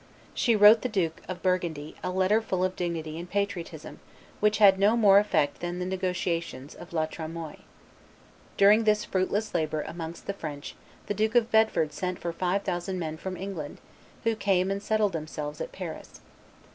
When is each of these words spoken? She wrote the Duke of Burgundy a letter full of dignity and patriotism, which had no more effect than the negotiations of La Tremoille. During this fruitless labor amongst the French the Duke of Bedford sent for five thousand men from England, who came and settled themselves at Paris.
She 0.33 0.55
wrote 0.55 0.81
the 0.81 0.89
Duke 0.89 1.21
of 1.27 1.43
Burgundy 1.43 1.95
a 2.03 2.09
letter 2.09 2.41
full 2.41 2.63
of 2.63 2.75
dignity 2.75 3.19
and 3.19 3.29
patriotism, 3.29 3.99
which 4.39 4.57
had 4.57 4.79
no 4.79 4.97
more 4.97 5.19
effect 5.19 5.59
than 5.59 5.77
the 5.77 5.85
negotiations 5.85 6.73
of 6.73 6.91
La 6.91 7.05
Tremoille. 7.05 7.59
During 8.57 8.85
this 8.85 9.05
fruitless 9.05 9.53
labor 9.53 9.83
amongst 9.83 10.25
the 10.25 10.33
French 10.33 10.75
the 11.05 11.13
Duke 11.13 11.35
of 11.35 11.51
Bedford 11.51 11.93
sent 11.93 12.17
for 12.17 12.33
five 12.33 12.63
thousand 12.63 12.97
men 12.97 13.15
from 13.15 13.37
England, 13.37 13.77
who 14.23 14.35
came 14.35 14.71
and 14.71 14.81
settled 14.81 15.13
themselves 15.13 15.61
at 15.61 15.71
Paris. 15.71 16.19